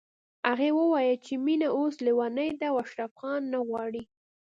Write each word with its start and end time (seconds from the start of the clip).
هغې 0.49 0.69
ويل 0.77 1.17
چې 1.25 1.33
مينه 1.45 1.67
اوس 1.77 1.95
ليونۍ 2.05 2.49
ده 2.59 2.67
او 2.71 2.75
اشرف 2.83 3.11
خان 3.19 3.41
نه 3.53 3.59
غواړي 3.67 4.03